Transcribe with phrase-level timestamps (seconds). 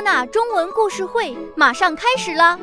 [0.00, 2.58] 娜中文故事会马上开始了。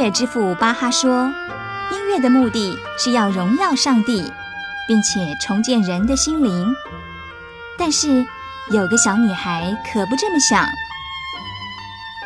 [0.00, 1.30] 乐之父巴哈说
[1.92, 4.32] ：“音乐的目的是要荣耀上帝，
[4.88, 6.74] 并且重建人的心灵。”
[7.76, 8.24] 但是
[8.70, 10.66] 有个小女孩可不这么想。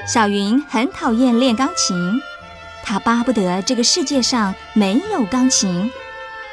[0.07, 1.97] 小云很讨厌练钢琴，
[2.85, 5.91] 她巴不得这个世界上没有钢琴，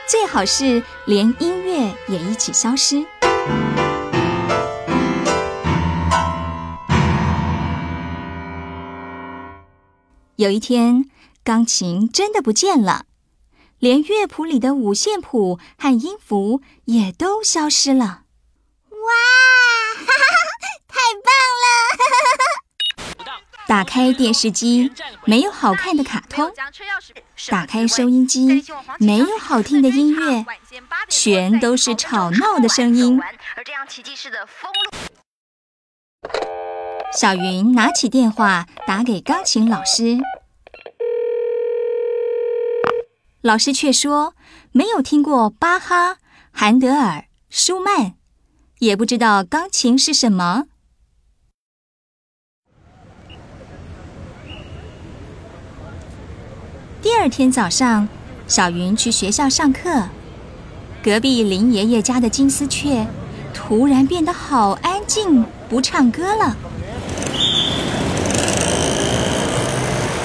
[0.10, 3.06] 最好是连音乐也一起消失。
[10.42, 11.06] 有一天，
[11.44, 13.06] 钢琴真的不见了，
[13.78, 18.24] 连乐谱里的五线谱和音符也都消失了。
[18.90, 19.08] 哇，
[20.00, 20.36] 哈哈，
[20.88, 23.30] 太棒了！
[23.68, 24.92] 打开电视机，
[25.26, 26.50] 没有好看的卡通；
[27.52, 28.66] 打开收音机，
[28.98, 30.44] 没有好听的音乐，
[31.08, 33.22] 全都是吵闹的声音。
[37.14, 40.18] 小云拿起电话打给钢琴老师，
[43.42, 44.34] 老师却说
[44.72, 46.20] 没有听过巴哈、
[46.52, 48.14] 韩德尔、舒曼，
[48.80, 50.68] 也不知道钢琴是什么。
[57.02, 58.08] 第二天早上，
[58.48, 60.08] 小云去学校上课，
[61.04, 63.06] 隔壁林爷爷家的金丝雀
[63.54, 66.56] 突然变得好安静，不唱歌了。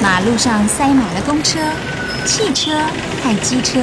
[0.03, 1.59] 马路上塞满了公车、
[2.25, 2.79] 汽车
[3.23, 3.81] 和机车，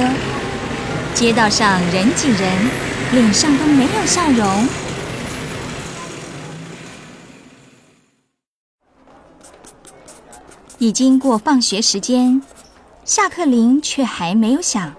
[1.14, 2.70] 街道上人挤人，
[3.12, 4.68] 脸上都没有笑容。
[10.78, 12.42] 已经过放学时间，
[13.04, 14.92] 下课铃却还没有响。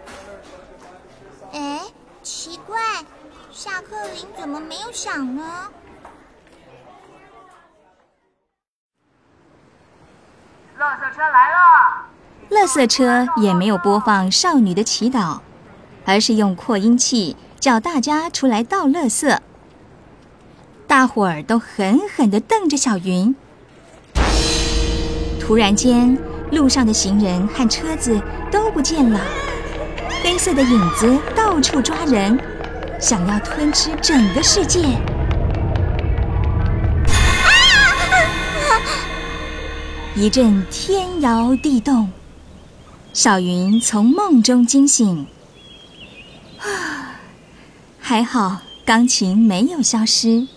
[1.52, 1.82] 哎，
[2.24, 2.80] 奇怪，
[3.52, 5.44] 下课铃怎么没有响呢？
[10.86, 12.06] 垃圾车来了！
[12.52, 15.40] 垃圾车也没有播放少女的祈祷，
[16.06, 19.40] 而是用扩音器叫大家出来倒垃圾。
[20.86, 23.36] 大伙儿都狠狠地瞪着小云。
[25.42, 26.16] 突然间，
[26.52, 28.22] 路上的行人和车子
[28.52, 29.20] 都不见了，
[30.22, 32.40] 黑色的影子到处抓人，
[33.00, 34.86] 想要吞吃整个世界。
[40.18, 42.10] 一阵天摇地动，
[43.12, 45.28] 小云从梦中惊醒。
[46.58, 47.20] 啊，
[48.00, 50.48] 还好钢琴没有消失。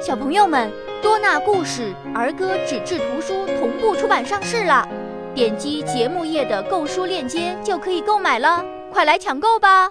[0.00, 0.70] 小朋友们，
[1.02, 4.88] 多纳故事儿歌纸质图书同步出版上市了，
[5.34, 9.90] 点击节目页的购书链接就可以购买了，快来抢购吧！